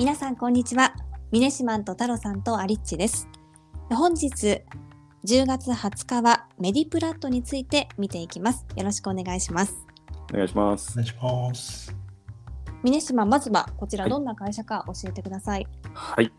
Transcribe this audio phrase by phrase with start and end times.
[0.00, 0.94] 皆さんこんにちは。
[1.30, 3.28] ミネシマンと太郎さんとアリッチです。
[3.90, 4.62] 本日
[5.26, 8.64] 10月20日はメディプラットについて見ていきます。
[8.76, 9.86] よろしくお願いします。
[10.32, 10.92] お願いします。
[10.92, 11.94] お願いします。
[12.82, 16.32] ミネシマンまずはこちらどんな会社か教えてください、はい。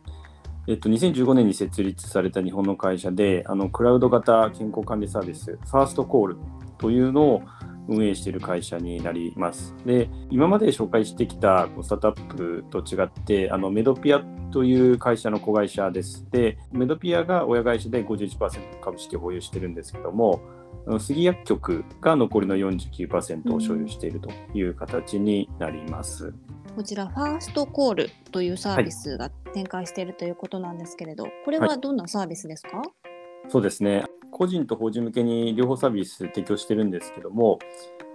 [0.68, 6.38] えっと、2015年に設立された日本の会社であのクラウド型健康管理サービスファーストコール
[6.80, 7.44] というのを
[7.88, 9.76] 運営している会社になります。
[9.86, 16.26] で今まで紹介してきたスタートアップと違ってあのメドピアという会社の子会社です。
[16.32, 20.42] でメドピアが親会社で51%株式を保有してるんですけども
[21.00, 26.34] 杉薬局が残りの49%を所有しているという形になります。
[26.76, 32.82] こちらファーストコールというサービスが展開しているということなんですけれど、これはどんなサービスですか、
[33.52, 34.06] そうですね。
[34.32, 37.60] 個人と法人向けに両方サービス提供してるんですけども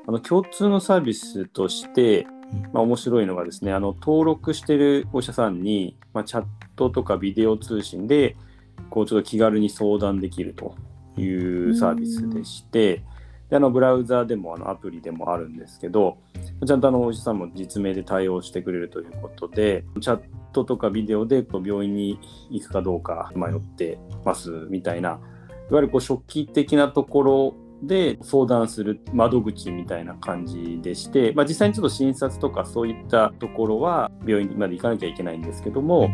[0.09, 2.27] あの共通のサービスとして、
[2.73, 8.35] まあ、面白いのがですねあの登録してるお医者さんに、まあ、チャットとかビデオ通信で
[8.89, 10.75] こうちょっと気軽に相談できると
[11.21, 13.05] いうサービスでして
[13.51, 16.19] であのブラウザでもあのアプリでもあるんですけど
[16.67, 20.21] ちゃんとあのお医者さんも実名で対応してくれるということでチャッ
[20.53, 22.19] トとかビデオでこう病院に
[22.51, 36.09] 行くかどうか迷ってますみたいないわゆるこう初期的なところで相談する窓口みたいな感じでして、まあ、実際にちょっと診察とかそういったところは病院まで行かなきゃいけないんですけども、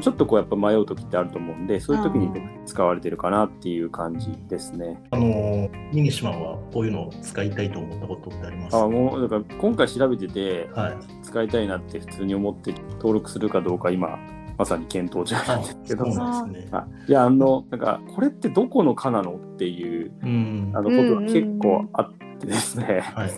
[0.00, 2.30] ちょっとこうやっぱ迷う時ってあると思うんでそういう時に
[2.66, 5.02] 使われてるかなっていう感じですね。
[5.10, 8.76] あのミニシマンはこういうのを使いたいと思ったことってあります？
[8.76, 10.96] あもうだから今回調べててはい。
[11.22, 14.18] 使いたいなって普通に思って登録するかどうか今
[14.58, 16.68] まさに検討中なんですけどそうなんですね。
[16.72, 20.72] あいやあのなんかこれってどこの科なのっていううん。
[20.74, 23.30] あのことが結構あってですね、はい。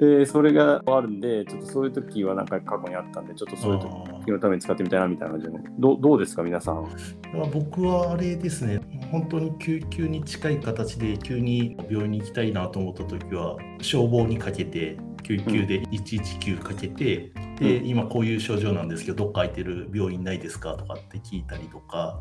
[0.00, 6.88] でそれがあるんでちょっとそういう時はなんか過去にあったんでちょっとそういう時のために使ってみたいなみたいな感じでどうどうですか皆さん
[7.34, 8.80] まあ僕はあれですね、
[9.10, 17.86] 本当に救急に近い形で急に病院に行きたいなと思った時は、消防にかけて、救急で119かけて、で、うん。
[17.86, 22.20] 今こういう症状なんですけど、どっか空いてる病院ないですかとかって聞いたりとか、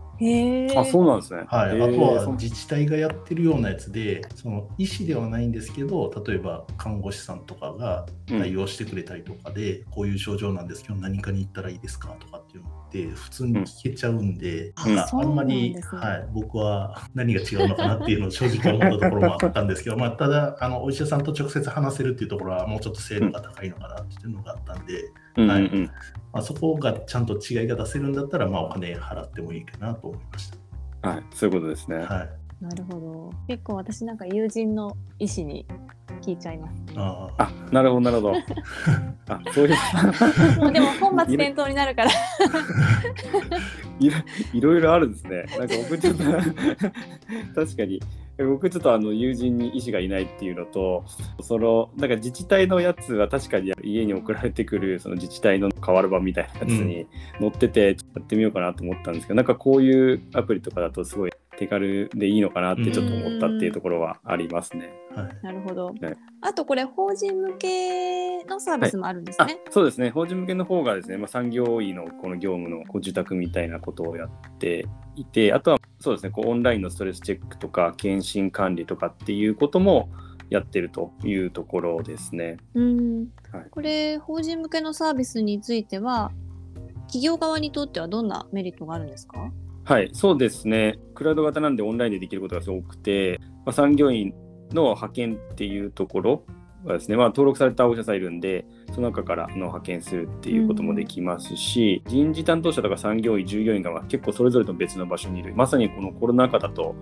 [0.75, 1.43] あそうなんですね。
[1.47, 14.99] はい、あとは自治体がやってるようなやつで、その医師ではないんですけど、例えば看護師さんとかが対応してくれたりとかで、こういう症状なんですけど、何かに行ったらいいですかとかっていうのって、普通に聞けちゃうんで、うん。
[14.99, 25.05] あんまり、ねはい、僕は何が違うのかなっていうのを正直思ったところもあったんですけど、まあ、ただあの、お医者さんと直接話せるっていうところは、もうちょっと精度が高いのかなっていうのがあったんで、
[25.37, 25.85] うんうんうん。
[26.31, 30.51] まあ、そこがちゃんと違いが出せるんだったら、まあ、お金払ってもいいかなと思いまし
[31.01, 31.23] はい。
[31.33, 32.13] そういうことですね、た。
[32.13, 33.31] はいなるほど。
[33.47, 35.65] 結構私なんか友人の医師に
[36.21, 36.73] 聞いちゃいます。
[36.95, 37.43] あー。
[37.43, 38.35] あなるほどなるほど。
[39.33, 39.75] あそういう。
[40.59, 42.11] もうでも本末転倒になるから。
[43.99, 44.17] いろ
[44.53, 45.45] いろいろあるんですね。
[45.57, 46.23] なんか僕ちょっと
[47.55, 48.01] 確かに。
[48.37, 51.03] 僕ちょっとあの友人に医師がいないっていうのと
[51.41, 57.05] そのなんか自治体のやつは確かに家に送られてくるその自治体の変わる版みたいなやつに
[57.39, 64.93] 載っててやってみようかなと思ったんですけど、なんかこういうアプリとかだとすごい手軽でいいのかなってちょっと思ったっていうところはありますね。
[65.13, 65.37] はい。
[65.43, 65.95] なるほど、はい。
[66.39, 70.09] あとこれ法人向けのサービスもあるんですあね、そうですね。
[70.09, 74.87] 法人向けの方がですね、まあ、産業医のこの業務のこう受託みたいなことをやって
[75.17, 80.09] いてあとはそうですねこうオンラインのストレスチェックとか検診管理とかっていうことも
[80.49, 82.55] やってるというところですね。
[82.73, 83.27] うん。
[83.51, 83.65] はい。
[83.69, 86.31] これ法人向けのサービスについては
[87.07, 89.51] 企業側にとってはどんなメリットがあるんですか？
[89.83, 90.99] はい、そうですね。
[91.19, 94.33] クラウド型なんでオンラインでできることがすごくて、まあ、産業医
[94.71, 96.43] の派遣っていうところ
[96.85, 106.95] はですね、まあ、登録されたお医者さんいるんで、その中からの派遣するっていうこともできますし、人事担当者とか産業医、従業員が結構それぞれの別の場所にいる、まさにこのコロナ禍だと、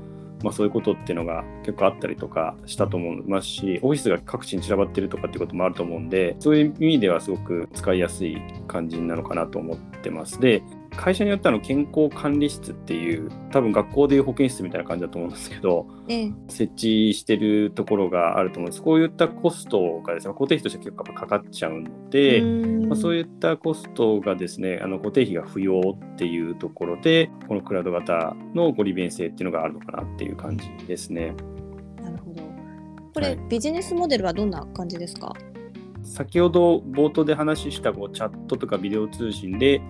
[0.43, 10.39] まあ、そういうことっていうのが結構あったりとかしたと思いますし、オフィスが各地に散らばってるとかってこともあると思うんで、そういう意味ではすごく使いやすい感じなのかなと思ってます。
[10.39, 10.63] で、
[10.95, 16.33] 会社によってはあの健康管理室っていう多分学校でいう保健室みたいな感じだと思うんですけどええ。
[16.47, 18.81] 設置してるところがあると思うんです。
[18.81, 22.41] こういったコストがですね固定費として結構やっぱかかっちゃうので、
[22.87, 31.33] まあ、そういういったコストがですねあの固定費が不要っていうところでこのクラウド型のご利便性っていうのがあるのかなっていう感じですね。
[32.01, 32.43] なるほど。
[33.13, 33.39] これ、はい。
[33.49, 35.33] ビジネスモデルはどんな感じですか？
[36.03, 39.81] 先ほど冒頭で話したこうチャットとかビデオ通信で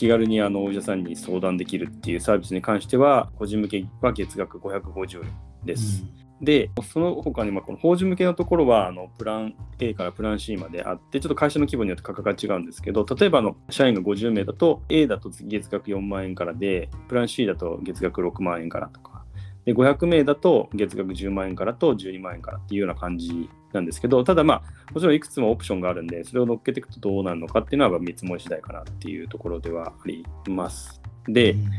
[0.00, 5.30] 気軽にあのお医者さんに相談できるっていうサービスに関しては個人向けは月額550円
[5.62, 6.02] です。
[6.40, 19.26] で、その他に、この法人向けのところは、あのプラン A からプラン C まであって、ちょっと会社の規模によって価格が違うんですけど、例えばの社員が50名だと、A だと月額4万円からで、プラン C だと月額6万円からとか、
[19.66, 24.62] で500名だと月額10万円からと12万円からっていうような感じなんですけど、ただまあ、
[24.92, 31.00] もちろんいくつもオプションがあるんで、それを乗っけていくとどうなるのかっていうのは見積もり次第かなっていうところではあります。
[31.26, 31.70] で、うん。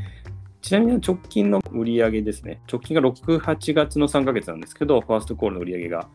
[0.62, 6.08] ちなみに直近の売上ですね、直近が6、8月の3ヶ月なんですけど、ファーストコールの売上が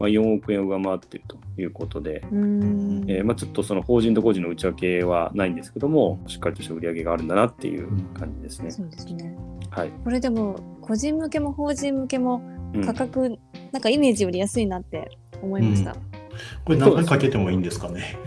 [0.00, 8.70] 4億円を上回っているということで、えー、まあ、ちょっとその法人と個人の内訳はないんですけども、しっかりとした売上があるんだなっていう感じですね。
[8.70, 9.36] そうですね。
[9.70, 12.42] はい、これでも、個人向けも法人向けも
[12.84, 13.38] 価格、うん、
[13.72, 15.10] なんかイメージより安いなって
[15.44, 15.92] 思いました。
[15.92, 15.98] うん、
[16.64, 18.18] これ何回かけてもいいんですかね？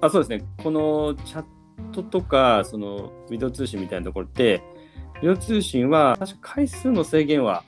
[0.00, 1.44] あそうですね、このチャッ
[1.92, 4.62] トとか、そのビデオ通信みたいなところって、
[5.20, 7.62] ビデオ通信は確か回数の制限は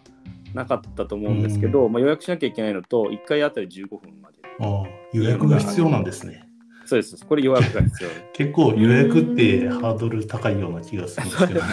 [0.54, 4.38] なかったと思うんですけど、まあ、予約しなきゃいけないのと、1回あたり15分まで。
[4.60, 6.44] ああ、予約が必要なんですね。
[6.86, 8.10] そうです、これ予約が必要。
[8.34, 11.66] 結構予約ってハードル高いような気がするんですけど、ね。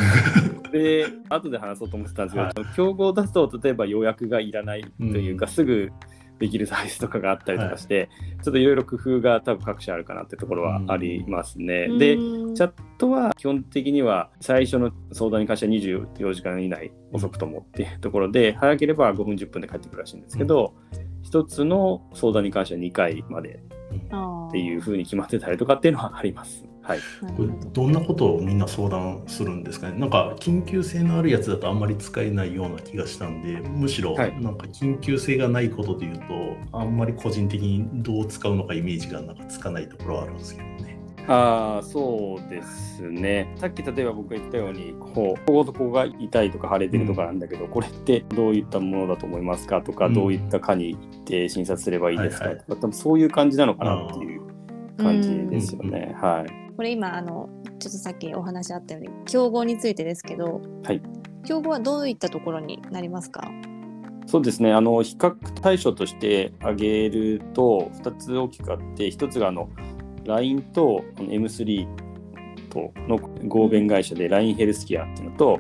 [0.72, 5.92] で、後で話そうと思ってたんですけど、はい、競合だと例えば予約がいらないというか、うん、すぐ
[6.42, 8.10] できるサイズとかがあったりとかして、はい、
[8.44, 11.86] ちょっといろいろ工夫が多分各社あるかなってところはありますね。
[11.88, 23.60] うん、で、チャットは基本的には最初の相談に関しては24時間以内遅くともっていうところで、早ければ5分10分で帰ってくるらしいんですけど、うん、1つの相談に関しては2回まで
[24.50, 26.66] っていうふうに決まってたりとかっていうのはあります。
[26.84, 27.00] はい、
[27.38, 30.00] これどんなことをみんな相談するんですかね？
[30.00, 41.00] なんか緊急性のあるやつだとあんまり使えないような気がしたんでむしろなんか緊急性がないことでいうと、あんまり個人的にどう使うのかイメージがなんかつかないところはあるんですけどね。
[41.28, 43.54] ああそうですね。
[43.58, 54.42] さっき例えば僕が言ったようにこうこことここが痛いとか腫れてるとかなんだけど、うん、これってどういったものだと思いますかとか、うん、どういった科に行って診察すればいいですかとか、はいはい、多分そういう感じなのかなっていう
[54.98, 56.16] 感じですよね。
[56.20, 61.02] はいこれ今あのちょっとさっきお話あったように競合についてですけど、はい、
[61.46, 63.50] 競合はどういったところになりますか？
[64.28, 64.72] そうですね。
[64.72, 69.70] あの比較対象として挙げると2つ大きくあって1つがあの
[70.26, 71.88] LINE と M3
[72.70, 75.60] との合弁会社で LINE ヘルスケアっていうのと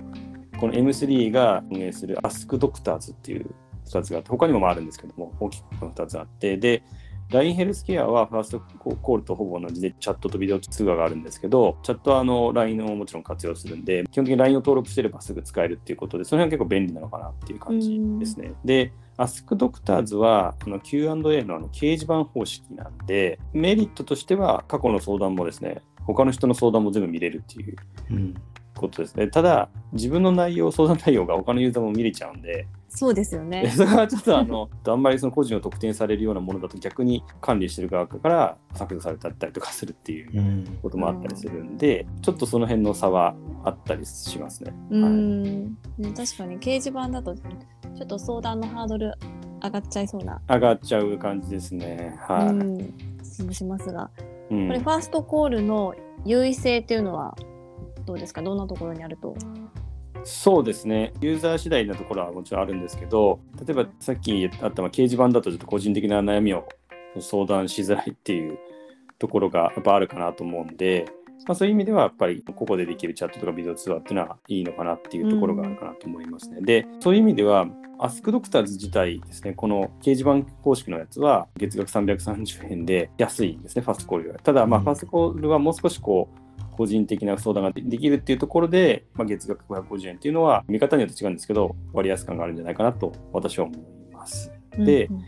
[0.59, 3.49] この M3 が運営する Ask Doctors っていう
[3.87, 6.83] 2つがあって他にもあるんですけども大きくこの2つあってで
[7.31, 18.53] LINE ヘルスケアはファーストコールとほぼ同じでチャットとビデオ通話があるんですけど、チャットはあの LINE をもちろん活用するんで、基本的に LINE を登録してればすぐ使えるっていうことで、その辺は結構便利なのかなっていう感じですね。
[18.65, 21.09] で、Ask Doctors はあの Q&A
[21.43, 27.75] のあの掲示板方式なんで、メリットとしては過去の相談もですね、他の人の相談も全部見れるっていう
[28.75, 29.27] ことですね。
[29.27, 33.69] ただ、自分の内容、相談内容が他のユーザーも見れちゃうんで、そうですよね。
[33.69, 43.33] それはちょっとあの、あんまりその個人を特定されるようなものだと逆に管理してる側から削除されたりとかするっていうこともあったりするんで、うん、ちょっとその辺の差は
[43.63, 44.73] あったりしますね。
[44.89, 49.13] うん、はい、確かに掲示板だとちょっと相談のハードル
[49.63, 50.41] 上がっちゃいそうな。
[50.49, 52.19] 上がっちゃう感じですね。
[52.19, 52.47] はい。
[52.49, 54.11] うん、しますが、
[54.49, 55.95] これファーストコールの
[56.25, 57.35] 優位性っていうのは
[58.05, 58.41] どうですか？
[58.41, 59.33] どんなところにあると？
[60.23, 66.67] そうですね、ユーザー次第なところはもちろんあるんですけど、例えばさっきあった掲示板だとちょっと個人的な悩みを
[67.19, 68.57] 相談しづらいっていう
[69.19, 71.05] ところがやっぱあるかなと思うんで、
[71.47, 76.57] まあ、そういう意味ではやっぱりここでできるチャットとかビデオ通話っていうのはいいのかなっていうところがあるかなと思いますね。
[76.59, 77.67] うん、で、そういう意味では
[77.99, 84.39] AskDoctors 自体ですね、この掲示板方式のやつは月額330円で安いんですね、ファストコールより。
[84.43, 86.41] ただ、まあ、ファストコールはもう少しこう、
[86.71, 93.79] 個人的な相談ができるっていうところで、まあ、月額550円っていうのは見方によって違うんですけど割安感があるんじゃないかなと私は思い
[94.13, 94.51] ます。
[94.77, 95.23] で、うんうん、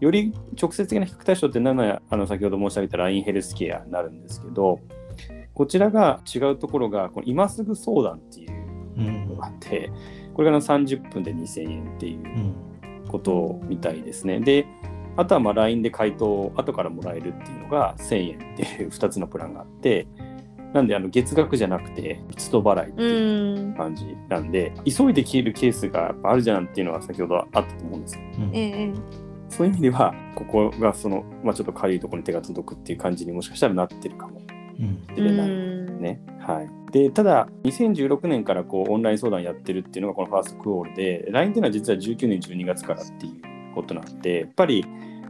[0.00, 4.80] より直接的な比較対象って何ならあの先ほど申し上げた LINE ヘルスケアになるんですけど
[5.54, 9.90] こちらが違うところがこの今すぐ相談っていうのがあって、
[10.28, 14.40] うん、これが30分で2000円っていうことみたいですね。
[14.40, 14.66] で
[15.16, 20.06] あとはまあ LINE で回答を後からもらえるっていうのが1000円っていう2つのプランがあって、
[20.72, 28.22] なんであの月額じゃなくて一度払いっていう感じなんで、急いで消えるケースがやっぱあるじゃんっていうのは先ほどあったと思うんですよ。
[28.38, 28.94] うん。
[29.48, 34.40] そういう意味ではここがその、まあ、ちょっと軽いところに手が届くっていう感じにもしかしたらなってるかも。
[35.14, 35.48] しれない。
[35.48, 36.20] ね。
[36.40, 44.84] はい、でただ2016年からこうオンライン相談やってるっていうのがこのファーストクオールで LINE っていうのは実は19年12月からっていうことなんでやっぱり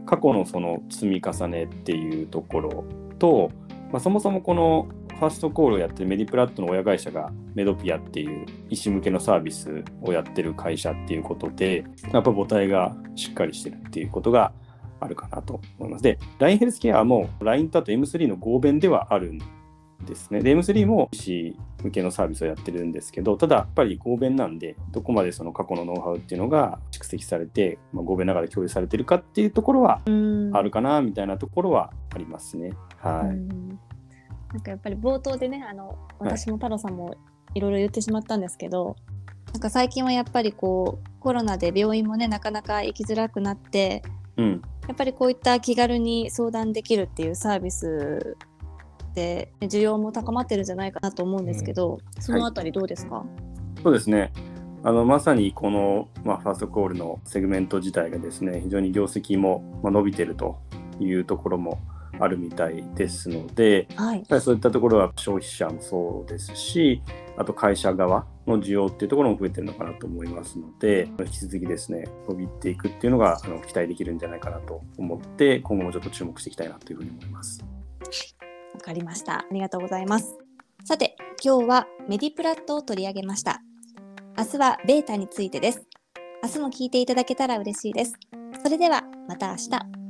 [0.07, 2.85] 過去のその積み重ねっていうところ
[3.19, 3.51] と
[3.93, 4.87] まあ、そもそもこの
[5.19, 14.53] ファーストコールをやってるメディプラットの親会社がメドピアっていう医師向けのサービスをやってる会社っていうことで、やっぱ母体がしっかりしてるっていうことが
[14.99, 16.03] あるかなと思います。
[16.03, 19.39] で、LINE ヘルスケアも LINE とあと M3 の合弁ではあるん
[20.05, 20.41] ですね。
[20.41, 30.01] で、M3 も医師向けのサービスをやってるんですけど、ただやっぱり合弁なんで、どこまでその過去のノウハウっていうのが蓄積されて、まあ、合弁の中で共有されてるかっていうところは
[30.53, 32.73] あるかなみたいなところはありますね。
[32.97, 33.92] はい。
[34.53, 37.15] なんかやっぱり冒頭でね、あの私も太郎さんも
[37.55, 44.03] いろいろ言ってしまったんですけど、はい、なんか最近はやっぱりこうコロナで病院もねなかなか行きづらくなって、
[44.37, 48.37] うん、やっぱりこういった気軽に相談できるっていうサービス
[49.15, 54.31] で需要も高まってるんじゃないかなと思うんですけど、うん、そのあたりどうですか、はい、そうですね。
[54.85, 60.59] あのまさにこの、まあ、ファーストコールのセグメント自体がですね非常に業績も伸びてると
[60.99, 61.79] いうところも
[62.19, 67.01] あるみたいですので、はい、そういったところは消費者もそうですし
[67.37, 77.63] あと会社側の需要っていうところも増えてるのかなと思いますので引き続きですね伸びていくっていうのがあの期待できるんじゃないかなと思って今後もちょっと注目していきたいなというふうに思います。
[78.73, 79.39] わかりました。
[79.39, 80.37] ありがとうございます。
[80.83, 83.61] さて、今日はメディプラットを取り上げました。
[84.37, 85.87] 明日はベータについてです。
[86.43, 88.13] 明日も聞いていただけたら嬉しいです。
[88.63, 90.02] それではまた明日。